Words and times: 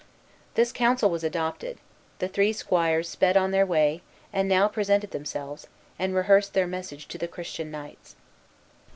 This 0.55 0.71
counsel 0.71 1.11
was 1.11 1.23
adopted; 1.23 1.77
the 2.17 2.27
three 2.27 2.53
squires 2.53 3.07
sped 3.07 3.37
on 3.37 3.51
their 3.51 3.67
way; 3.67 4.01
and 4.33 4.49
now 4.49 4.67
presented 4.67 5.11
themselves, 5.11 5.67
and 5.99 6.15
rehearsed 6.15 6.55
their 6.55 6.65
message 6.65 7.07
to 7.09 7.19
the 7.19 7.27
Christian 7.27 7.69
knights. 7.69 8.15